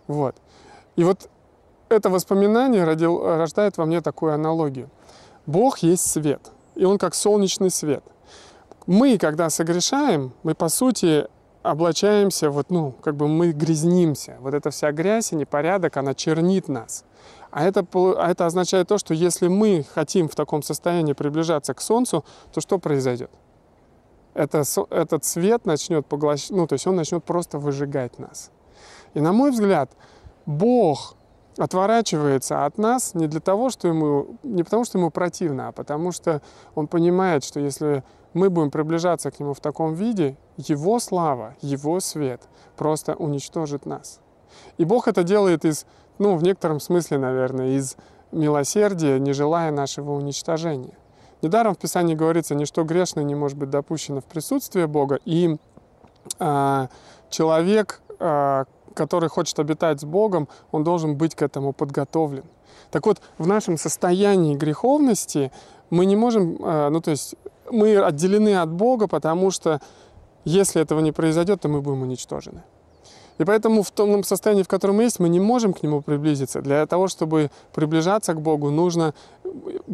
[0.09, 0.35] Вот.
[0.97, 1.31] И вот
[1.91, 4.91] это воспоминание родил, рождает во мне такую аналогию.
[5.47, 8.03] Бог есть свет, и Он как солнечный свет.
[8.89, 11.29] Мы, когда согрешаем, мы, по сути,
[11.65, 14.37] облачаемся, вот, ну, как бы мы грязнимся.
[14.41, 17.05] Вот эта вся грязь и непорядок, она чернит нас.
[17.51, 21.81] А это, а это означает то, что если мы хотим в таком состоянии приближаться к
[21.81, 23.31] Солнцу, то что произойдет?
[24.35, 28.51] Это, этот свет начнет поглощать, ну, то есть он начнет просто выжигать нас.
[29.15, 29.91] И на мой взгляд,
[30.45, 31.17] Бог
[31.57, 36.13] отворачивается от нас не для того, что ему, не потому, что ему противно, а потому
[36.13, 36.43] что
[36.75, 42.01] он понимает, что если мы будем приближаться к Нему в таком виде, Его слава, Его
[42.01, 42.43] свет
[42.77, 44.21] просто уничтожит нас.
[44.77, 45.87] И Бог это делает из,
[46.19, 47.97] ну, в некотором смысле, наверное, из
[48.33, 50.99] милосердия, не желая нашего уничтожения.
[51.43, 55.57] Недаром в Писании говорится, ничто грешное не может быть допущено в присутствие Бога, и
[56.39, 56.87] э,
[57.31, 62.45] человек, э, который хочет обитать с Богом, он должен быть к этому подготовлен.
[62.91, 65.51] Так вот, в нашем состоянии греховности
[65.91, 67.35] мы не можем, э, ну то есть
[67.71, 69.81] мы отделены от Бога, потому что
[70.45, 72.63] если этого не произойдет, то мы будем уничтожены.
[73.39, 76.61] И поэтому в том состоянии, в котором мы есть, мы не можем к Нему приблизиться.
[76.61, 79.13] Для того, чтобы приближаться к Богу, нужно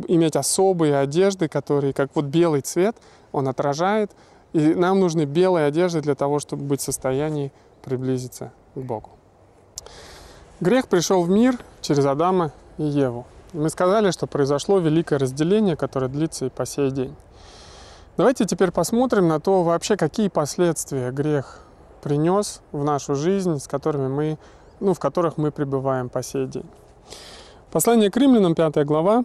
[0.09, 2.97] иметь особые одежды, которые, как вот белый цвет,
[3.33, 4.11] он отражает.
[4.53, 7.51] И нам нужны белые одежды для того, чтобы быть в состоянии
[7.83, 9.11] приблизиться к Богу.
[10.61, 13.27] Грех пришел в мир через Адама и Еву.
[13.53, 17.17] Мы сказали, что произошло великое разделение, которое длится и по сей день.
[18.17, 21.61] Давайте теперь посмотрим на то вообще, какие последствия грех
[22.03, 24.39] принес в нашу жизнь, с которыми мы,
[24.79, 26.67] ну, в которых мы пребываем по сей день.
[27.73, 29.25] Послание к римлянам, 5 глава.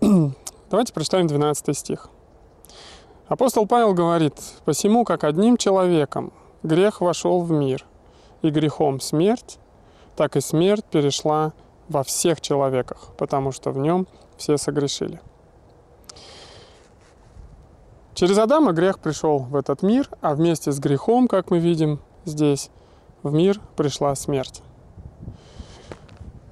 [0.70, 2.08] Давайте прочитаем 12 стих.
[3.28, 7.84] Апостол Павел говорит, «Посему, как одним человеком грех вошел в мир,
[8.44, 9.58] и грехом смерть,
[10.16, 11.52] так и смерть перешла
[11.88, 15.20] во всех человеках, потому что в нем все согрешили».
[18.14, 22.70] Через Адама грех пришел в этот мир, а вместе с грехом, как мы видим здесь,
[23.24, 24.62] в мир пришла смерть.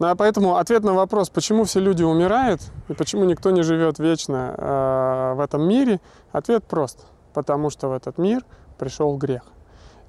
[0.01, 4.01] Ну, а поэтому ответ на вопрос, почему все люди умирают и почему никто не живет
[4.01, 6.01] вечно э, в этом мире,
[6.33, 7.07] ответ прост.
[7.33, 8.45] Потому что в этот мир
[8.79, 9.45] пришел грех.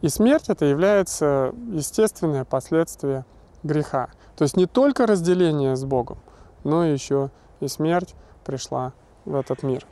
[0.03, 3.23] И смерть это является естественное последствие
[3.63, 4.09] греха.
[4.35, 6.17] То есть не только разделение с Богом,
[6.65, 8.13] но еще и смерть
[8.43, 8.91] пришла
[9.23, 9.87] в этот мир.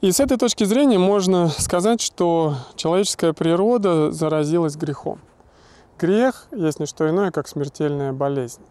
[0.00, 5.18] И с этой точки зрения можно сказать, что человеческая природа заразилась грехом.
[5.98, 8.62] Грех есть не что иное, как смертельная болезнь.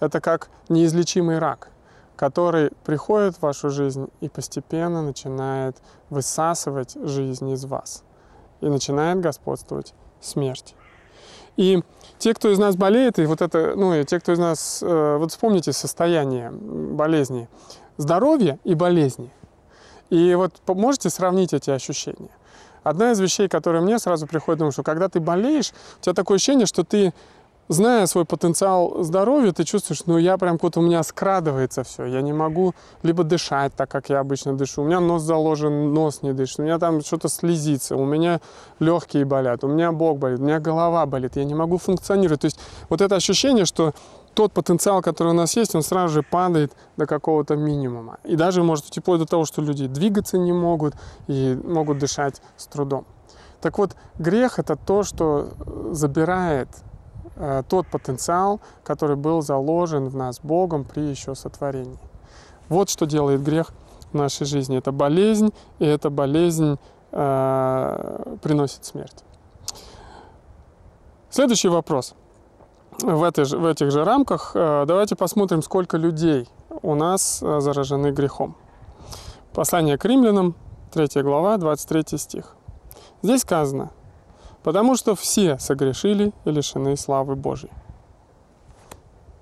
[0.00, 1.70] Это как неизлечимый рак,
[2.16, 5.78] который приходит в вашу жизнь и постепенно начинает
[6.10, 8.04] высасывать жизнь из вас.
[8.60, 10.74] И начинает господствовать смерть.
[11.56, 11.82] И
[12.18, 15.16] те, кто из нас болеет, и вот это, ну, и те, кто из нас, э,
[15.18, 17.48] вот вспомните состояние болезни,
[17.96, 19.30] здоровья и болезни–
[20.10, 22.30] и вот можете сравнить эти ощущения?
[22.82, 26.36] Одна из вещей, которая мне сразу приходит, на что когда ты болеешь, у тебя такое
[26.36, 27.14] ощущение, что ты,
[27.70, 32.20] зная свой потенциал здоровья, ты чувствуешь, ну я прям как-то у меня скрадывается все, я
[32.20, 36.32] не могу либо дышать так, как я обычно дышу, у меня нос заложен, нос не
[36.32, 38.40] дышит, у меня там что-то слезится, у меня
[38.80, 42.40] легкие болят, у меня бок болит, у меня голова болит, я не могу функционировать.
[42.40, 43.92] То есть вот это ощущение, что
[44.34, 48.18] тот потенциал, который у нас есть, он сразу же падает до какого-то минимума.
[48.24, 50.94] И даже может вплоть до того, что люди двигаться не могут
[51.28, 53.06] и могут дышать с трудом.
[53.60, 55.50] Так вот, грех это то, что
[55.92, 56.68] забирает
[57.68, 61.98] тот потенциал, который был заложен в нас Богом при еще сотворении.
[62.68, 63.72] Вот что делает грех
[64.12, 64.76] в нашей жизни.
[64.78, 66.78] Это болезнь, и эта болезнь
[67.12, 69.24] э, приносит смерть.
[71.30, 72.14] Следующий вопрос.
[73.02, 76.48] В, этой в этих же рамках э, давайте посмотрим, сколько людей
[76.82, 78.56] у нас э, заражены грехом.
[79.52, 80.54] Послание к римлянам,
[80.92, 82.56] 3 глава, 23 стих.
[83.22, 83.90] Здесь сказано,
[84.62, 87.70] потому что все согрешили и лишены славы Божьей.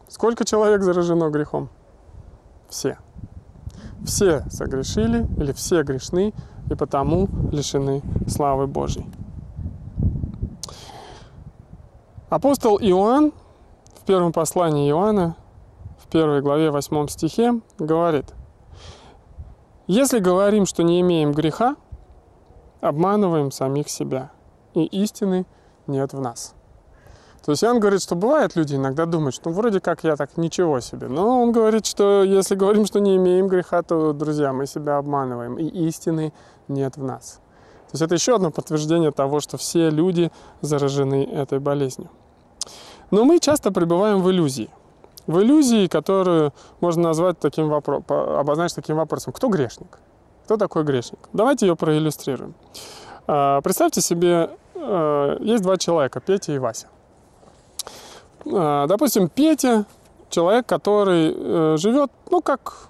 [0.09, 1.69] Сколько человек заражено грехом?
[2.69, 2.99] Все.
[4.05, 6.33] Все согрешили или все грешны
[6.71, 9.07] и потому лишены славы Божьей.
[12.31, 13.33] Апостол Иоанн
[13.95, 15.37] в первом послании Иоанна,
[15.99, 18.33] в первой главе 8 стихе, говорит,
[19.87, 21.77] «Если говорим, что не имеем греха,
[22.81, 24.31] обманываем самих себя,
[24.85, 25.47] и истины
[25.87, 26.55] нет в нас».
[27.45, 30.81] То есть он говорит, что бывает люди иногда думают, что вроде как я так ничего
[30.81, 31.09] себе.
[31.09, 35.57] Но он говорит, что если говорим, что не имеем греха, то, друзья, мы себя обманываем,
[35.57, 36.35] и истины
[36.69, 37.41] нет в нас.
[37.87, 42.11] То есть это еще одно подтверждение того, что все люди заражены этой болезнью.
[43.11, 44.69] Но мы часто пребываем в иллюзии.
[45.27, 49.33] В иллюзии, которую можно назвать таким вопросом, обозначить таким вопросом.
[49.33, 49.99] Кто грешник?
[50.45, 51.21] Кто такой грешник?
[51.33, 52.55] Давайте ее проиллюстрируем.
[53.27, 54.51] А, представьте себе,
[55.41, 56.89] есть два человека, Петя и Вася.
[58.53, 59.85] А, допустим, Петя,
[60.31, 62.89] человек, который э, живет, ну, как,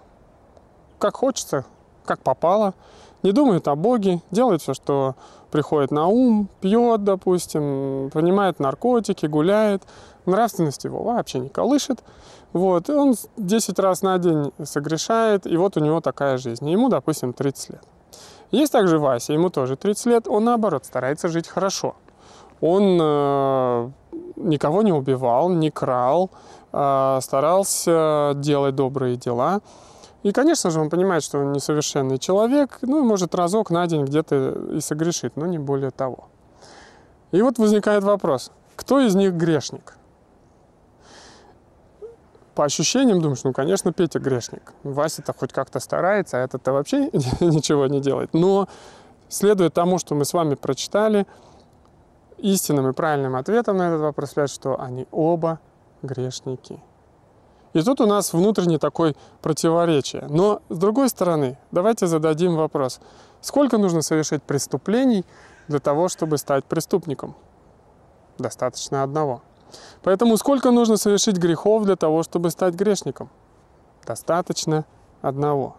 [0.98, 1.64] как хочется,
[2.04, 2.74] как попало,
[3.22, 5.14] не думает о Боге, делает все, что
[5.50, 9.82] приходит на ум, пьет, допустим, принимает наркотики, гуляет,
[10.26, 12.04] нравственность его вообще не колышет.
[12.52, 16.68] Вот, и он 10 раз на день согрешает, и вот у него такая жизнь.
[16.70, 17.82] Ему, допустим, 30 лет.
[18.50, 21.96] Есть также Вася, ему тоже 30 лет, он наоборот старается жить хорошо.
[22.60, 23.90] Он э,
[24.36, 26.30] никого не убивал, не крал,
[26.72, 29.60] э, старался делать добрые дела.
[30.22, 34.76] И, конечно же, он понимает, что он несовершенный человек, ну может разок на день где-то
[34.76, 36.28] и согрешит, но не более того.
[37.30, 39.97] И вот возникает вопрос, кто из них грешник?
[42.58, 44.72] По ощущениям думаешь, ну, конечно, Петя грешник.
[44.82, 47.08] Вася-то хоть как-то старается, а этот-то вообще
[47.40, 48.34] ничего не делает.
[48.34, 48.66] Но,
[49.28, 51.28] следуя тому, что мы с вами прочитали,
[52.38, 55.60] истинным и правильным ответом на этот вопрос является, что они оба
[56.02, 56.82] грешники.
[57.74, 60.26] И тут у нас внутренне такое противоречие.
[60.28, 62.98] Но, с другой стороны, давайте зададим вопрос.
[63.40, 65.24] Сколько нужно совершить преступлений
[65.68, 67.36] для того, чтобы стать преступником?
[68.36, 69.42] Достаточно одного.
[70.02, 73.28] Поэтому сколько нужно совершить грехов для того, чтобы стать грешником?
[74.06, 74.84] Достаточно
[75.22, 75.76] одного.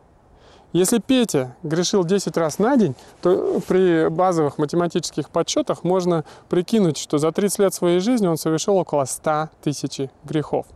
[0.72, 7.18] Если Петя грешил 10 раз на день, то при базовых математических подсчетах можно прикинуть, что
[7.18, 10.68] за 30 лет своей жизни он совершил около 100 тысяч грехов.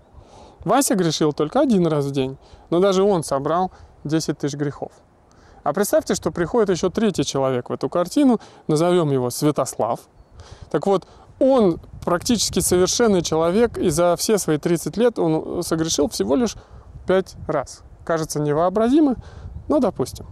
[0.65, 2.37] Вася грешил только один раз в день,
[2.71, 3.71] но даже он собрал
[4.03, 4.91] 10 тысяч грехов.
[5.63, 9.99] А представьте, что приходит еще третий человек в эту картину, назовем его Святослав.
[10.71, 11.05] Так вот,
[11.43, 16.55] он практически совершенный человек, и за все свои 30 лет он согрешил всего лишь
[17.07, 17.83] 5 раз.
[18.03, 19.15] Кажется невообразимо,
[19.67, 20.25] ну, допустим.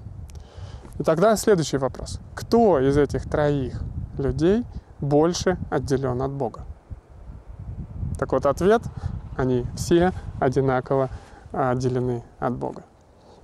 [0.99, 2.19] И тогда следующий вопрос.
[2.35, 3.81] Кто из этих троих
[4.17, 4.63] людей
[4.99, 6.65] больше отделен от Бога?
[8.19, 8.81] Так вот, ответ–
[9.37, 11.09] они все одинаково
[11.51, 12.83] отделены от Бога.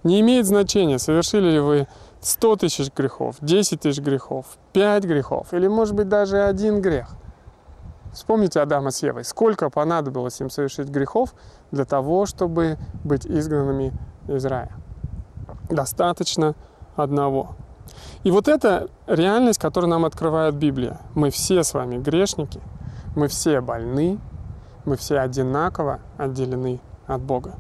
[0.04, 1.88] Не имеет значения, совершили ли вы
[2.22, 7.16] 100 тысяч грехов, 10 тысяч грехов, 5 грехов или, может быть, даже один грех.
[8.18, 9.24] Вспомните Адама с Евой.
[9.24, 11.36] Сколько понадобилось им совершить грехов
[11.70, 13.94] для того, чтобы быть изгнанными
[14.28, 14.72] из рая?
[15.70, 16.56] достаточно
[16.96, 17.56] одного.
[18.24, 21.00] И вот это реальность, которую нам открывает Библия.
[21.14, 22.60] Мы все с вами грешники,
[23.16, 24.20] мы все больны,
[24.84, 27.54] мы все одинаково отделены от Бога.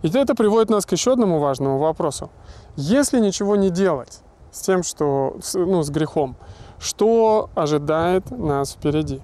[0.00, 2.30] И это приводит нас к еще одному важному вопросу.
[2.76, 6.36] Если ничего не делать с тем, что, ну, с грехом,
[6.78, 9.20] что ожидает нас впереди?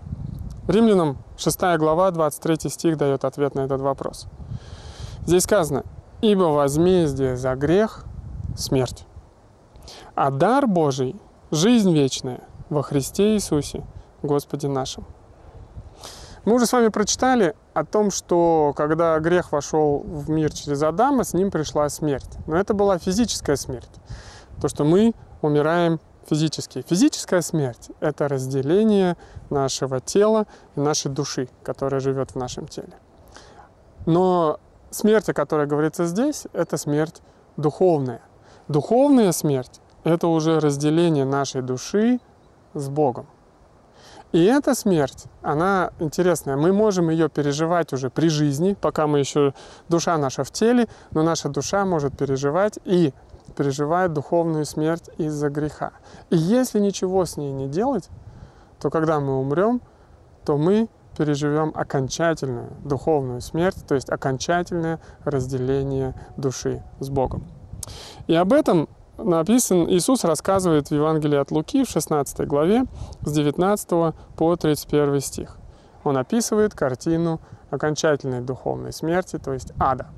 [0.66, 4.28] Римлянам 6 глава, 23 стих дает ответ на этот вопрос.
[5.26, 5.84] Здесь сказано,
[6.22, 8.04] Ибо возмездие за грех–
[8.56, 9.04] смерть.
[10.14, 11.16] А дар Божий–
[11.50, 12.40] жизнь вечная
[12.70, 13.84] во Христе Иисусе,
[14.22, 15.04] Господе нашим.
[16.46, 21.24] Мы уже с вами прочитали о том, что когда грех вошел в мир через Адама,
[21.24, 22.38] с ним пришла смерть.
[22.46, 23.90] Но это была физическая смерть.
[24.62, 25.12] То, что мы
[25.42, 26.84] умираем физически.
[26.88, 29.16] Физическая смерть– это разделение
[29.50, 30.46] нашего тела
[30.76, 32.92] и нашей души, которая живет в нашем теле.
[34.06, 34.58] Но
[34.90, 37.22] смерть, о которой говорится здесь, это смерть
[37.56, 38.22] духовная.
[38.68, 42.20] Духовная смерть– это уже разделение нашей души
[42.74, 43.26] с Богом.
[44.32, 46.56] И эта смерть, она интересная.
[46.56, 49.54] Мы можем ее переживать уже при жизни, пока мы еще
[49.88, 53.14] душа наша в теле, но наша душа может переживать и
[53.56, 55.92] переживает духовную смерть из-за греха.
[56.30, 58.08] И если ничего с ней не делать,
[58.80, 59.80] то когда мы умрем,
[60.44, 67.44] то мы переживем окончательную духовную смерть, то есть окончательное разделение души с Богом.
[68.26, 72.84] И об этом написан, Иисус рассказывает в Евангелии от Луки в 16 главе
[73.22, 75.56] с 19 по 31 стих.
[76.02, 77.40] Он описывает картину
[77.70, 80.08] окончательной духовной смерти, то есть ада.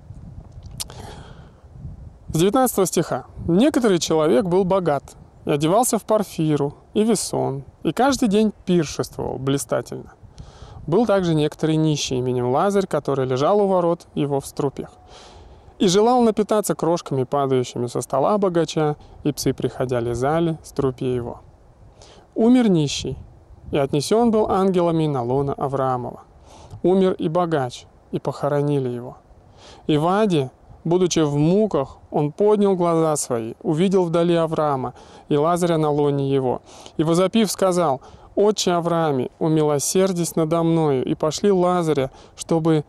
[2.37, 3.25] С 19 стиха.
[3.49, 5.17] «Некоторый человек был богат,
[5.47, 10.13] и одевался в парфиру и весон, и каждый день пиршествовал блистательно.
[10.87, 14.91] Был также некоторый нищий именем Лазарь, который лежал у ворот его в струпьях
[15.79, 21.41] и желал напитаться крошками, падающими со стола богача, и псы, приходя, лизали струпья его.
[22.35, 23.17] Умер нищий,
[23.73, 26.21] и отнесен был ангелами на лона Авраамова.
[26.83, 29.17] Умер и богач, и похоронили его.
[29.87, 30.51] И в Аде,
[30.87, 34.95] будучи в муках, он поднял глаза свои, увидел вдали Авраама
[35.29, 36.63] и Лазаря на лоне его,
[36.97, 38.01] и, возопив, сказал,
[38.37, 42.85] «Отче Аврааме, умилосердись надо мною, и пошли Лазаря, чтобы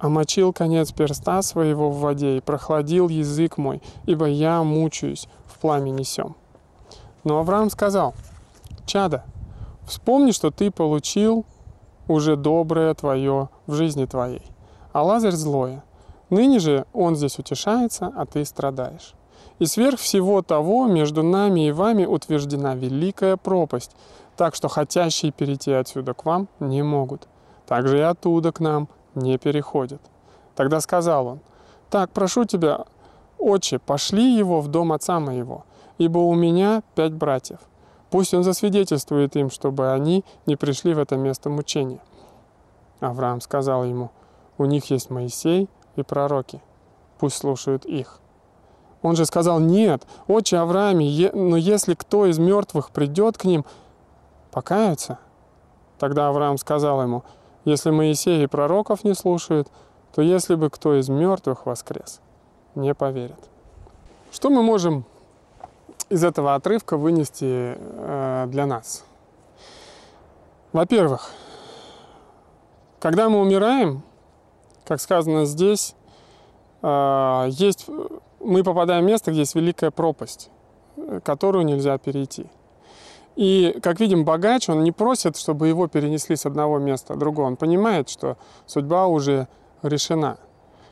[0.00, 6.04] омочил конец перста своего в воде и прохладил язык мой, ибо я мучаюсь в пламени
[6.04, 6.36] сем.
[7.22, 8.14] Но Авраам сказал,
[8.86, 9.24] «Чада,
[9.86, 11.44] вспомни, что ты получил
[12.08, 14.42] уже доброе твое в жизни твоей,
[14.94, 15.82] а Лазарь злое.
[16.30, 19.14] Ныне же он здесь утешается, а ты страдаешь.
[19.58, 23.92] И сверх всего того между нами и вами утверждена великая пропасть,
[24.36, 27.28] так что хотящие перейти отсюда к вам не могут.
[27.66, 30.00] Также и оттуда к нам не переходит.
[30.54, 31.40] Тогда сказал он,
[31.90, 32.84] «Так, прошу тебя,
[33.38, 35.64] отче, пошли его в дом отца моего,
[35.98, 37.60] ибо у меня пять братьев.
[38.10, 42.00] Пусть он засвидетельствует им, чтобы они не пришли в это место мучения».
[43.00, 44.10] Авраам сказал ему,
[44.58, 46.60] «У них есть Моисей и пророки,
[47.18, 48.20] пусть слушают их».
[49.02, 53.64] Он же сказал, «Нет, отче Аврааме, но если кто из мертвых придет к ним,
[54.50, 55.18] покаются».
[55.98, 57.22] Тогда Авраам сказал ему,
[57.64, 59.68] если Моисей и пророков не слушают,
[60.14, 62.20] то если бы кто из мертвых воскрес,
[62.74, 63.38] не поверят.
[64.30, 65.04] Что мы можем
[66.08, 69.04] из этого отрывка вынести э, для нас?
[70.72, 71.30] Во-первых,
[72.98, 74.02] когда мы умираем,
[74.86, 75.94] как сказано здесь,
[76.82, 77.86] э, есть,
[78.40, 80.50] мы попадаем в место, где есть великая пропасть,
[80.96, 82.46] э, которую нельзя перейти.
[83.34, 87.46] И, как видим, богач, он не просит, чтобы его перенесли с одного места в другое.
[87.46, 89.46] Он понимает, что судьба уже
[89.82, 90.38] решена.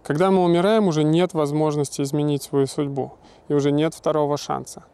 [0.03, 3.15] Когда мы умираем, уже нет возможности изменить свою судьбу.
[3.49, 4.85] И уже нет второго шанса.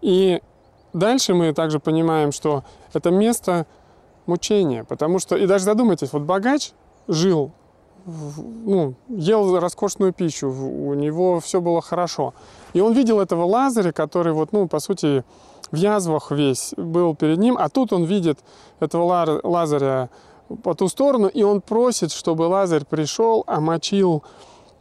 [0.00, 0.40] И
[0.94, 2.64] дальше мы также понимаем, что
[2.94, 3.66] это место
[4.24, 4.84] мучения.
[4.84, 6.72] Потому что, и даже задумайтесь, вот богач
[7.06, 7.52] жил,
[8.64, 12.34] ну, ел роскошную пищу, у него все было хорошо.
[12.72, 15.24] И он видел этого Лазаря, который вот, ну, по сути,
[15.70, 18.38] в язвах весь был перед ним, а тут он видит
[18.80, 20.08] этого Лазаря
[20.62, 24.22] по ту сторону, и он просит, чтобы Лазарь пришел, омочил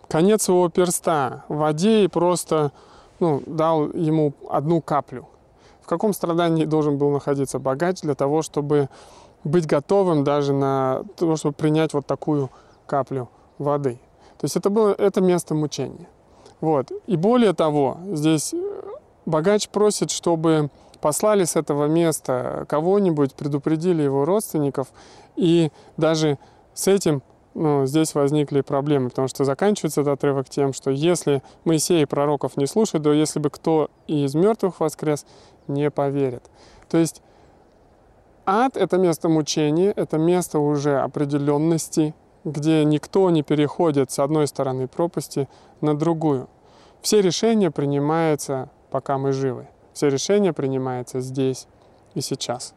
[0.08, 2.72] конец своего перста в воде и просто
[3.20, 5.28] ну, дал ему одну каплю.
[5.82, 8.90] В каком страдании должен был находиться богач для того, чтобы
[9.44, 12.50] быть готовым даже на то, чтобы принять вот такую
[12.88, 14.00] каплю воды.
[14.40, 16.08] То есть это было это место мучения.
[16.62, 16.92] Вот.
[17.06, 18.54] И более того, здесь
[19.26, 20.70] богач просит, чтобы
[21.02, 24.88] послали с этого места кого-нибудь, предупредили его родственников,
[25.36, 26.40] и даже
[26.74, 27.22] с этим
[27.54, 32.56] ну, здесь возникли проблемы, потому что заканчивается этот отрывок тем, что если Моисей и пророков
[32.56, 35.26] не слушают, то если бы кто из мертвых воскрес,
[35.68, 36.44] не поверит.
[36.88, 37.22] То есть
[38.46, 42.14] ад— это место мучения, это место уже определенности,
[42.52, 45.50] где никто не переходит с одной стороны пропасти
[45.82, 46.48] на другую.
[47.02, 49.68] Все решения принимаются пока мы живы.
[49.94, 51.68] Все решения принимаются здесь
[52.14, 52.74] и сейчас.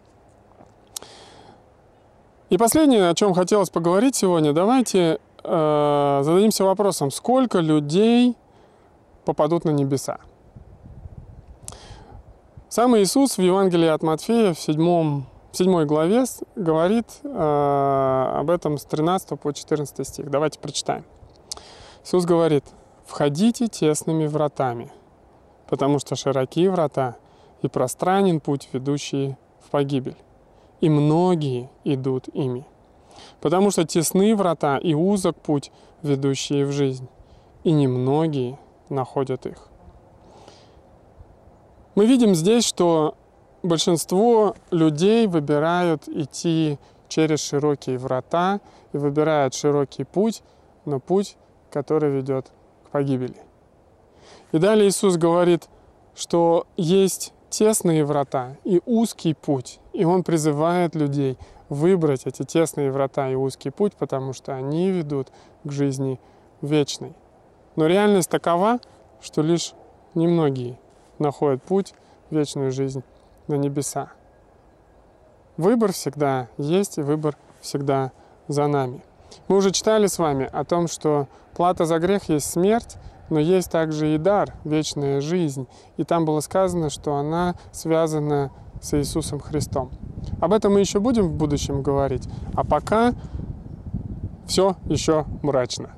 [2.49, 8.37] И последнее, о чем хотелось поговорить сегодня, давайте э, зададимся вопросом, сколько людей
[9.25, 10.19] попадут на небеса.
[12.69, 16.25] Сам Иисус в Евангелии от Матфея в 7, в 7 главе
[16.55, 20.31] говорит э, об этом с 13 по 14 стих.
[20.31, 21.05] Давайте прочитаем.
[22.05, 22.65] Иисус говорит,
[23.05, 24.93] «Входите тесными вратами,
[25.69, 27.17] потому что широки врата
[27.63, 30.17] и пространен путь, ведущий в погибель,
[30.81, 32.65] и многие идут ими.
[33.41, 35.73] Потому что тесны врата и узок путь,
[36.03, 37.09] ведущий в жизнь,
[37.65, 39.69] и немногие находят их.
[41.97, 43.15] Мы видим здесь, что
[43.63, 48.61] большинство людей выбирают идти через широкие врата
[48.93, 50.43] и выбирают широкий путь,
[50.85, 51.37] но путь,
[51.71, 52.51] который ведет
[52.87, 53.37] к погибели.
[54.53, 55.69] И далее Иисус говорит,
[56.15, 59.81] что есть тесные врата и узкий путь.
[59.93, 61.37] И Он призывает людей
[61.69, 65.29] выбрать эти тесные врата и узкий путь, потому что они ведут
[65.65, 66.21] к жизни
[66.63, 67.15] вечной.
[67.77, 68.81] Но реальность такова,
[69.21, 69.75] что лишь
[70.15, 70.79] немногие
[71.19, 71.95] находят путь
[72.31, 73.03] в вечную жизнь
[73.51, 74.11] на небеса.
[75.57, 78.13] Выбор всегда есть, и выбор всегда
[78.49, 79.05] за нами.
[79.49, 82.97] Мы уже читали с вами о том, что плата за грех есть смерть,
[83.29, 85.67] но есть также и дар, вечная жизнь.
[85.97, 89.91] И там было сказано, что она связана с Иисусом Христом.
[90.41, 92.29] Об этом мы еще будем в будущем говорить.
[92.55, 93.13] А пока
[94.47, 95.91] все еще мрачно.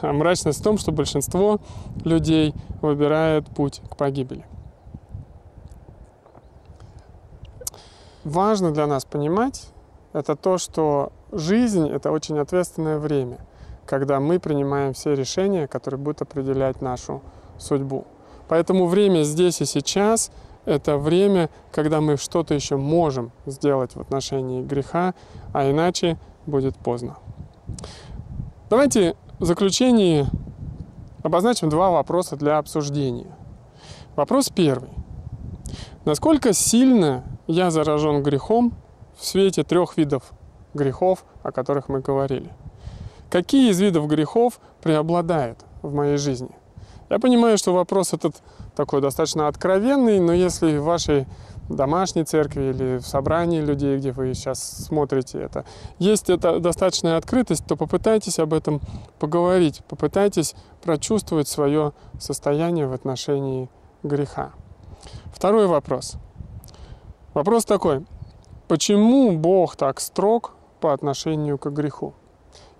[0.00, 1.60] А мрачность в том, что большинство
[2.04, 4.44] людей выбирает путь к погибели.
[8.26, 9.68] Важно для нас понимать,
[10.12, 13.38] это то, что жизнь— это очень ответственное время,
[13.86, 17.22] когда мы принимаем все решения, которые будут определять нашу
[17.56, 18.04] судьбу.
[18.48, 20.32] Поэтому время здесь и сейчас—
[20.64, 25.14] это время, когда мы что-то еще можем сделать в отношении греха,
[25.52, 27.18] а иначе будет поздно.
[28.68, 30.26] Давайте в заключении
[31.22, 33.36] обозначим два вопроса для обсуждения.
[34.16, 34.90] Вопрос первый.
[36.04, 38.74] Насколько сильно я заражен грехом
[39.16, 40.32] в свете трех видов
[40.74, 42.52] грехов, о которых мы говорили?
[43.30, 46.50] Какие из видов грехов преобладают в моей жизни?
[47.08, 48.36] Я понимаю, что вопрос этот
[48.74, 51.26] такой достаточно откровенный, но если в вашей
[51.68, 55.64] домашней церкви или в собрании людей, где вы сейчас смотрите это,
[55.98, 58.80] есть эта достаточная открытость, то попытайтесь об этом
[59.18, 63.68] поговорить, попытайтесь прочувствовать свое состояние в отношении
[64.02, 64.52] греха.
[65.32, 66.16] Второй вопрос.
[67.36, 68.02] Вопрос такой.
[68.66, 72.14] Почему Бог так строг по отношению к греху?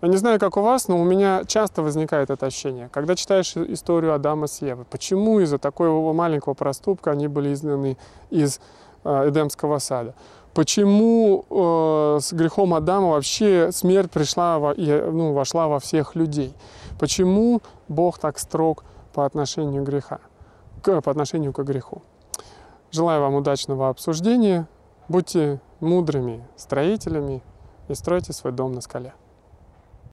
[0.00, 2.88] Я не знаю, как у вас, но у меня часто возникает это ощущение.
[2.90, 7.98] Когда читаешь историю Адама с Евой, почему из-за такого маленького проступка они были изгнаны
[8.30, 8.58] из
[9.04, 10.14] э, Эдемского сада?
[10.54, 16.54] Почему э, с грехом Адама вообще смерть пришла во, и, ну, вошла во всех людей?
[16.98, 20.20] Почему Бог так строг по отношению греха,
[20.80, 22.00] к, по отношению к греху?
[22.90, 24.68] Желаю вам удачного обсуждения.
[25.08, 27.42] Будьте мудрыми строителями
[27.88, 29.14] и стройте свой дом на скале.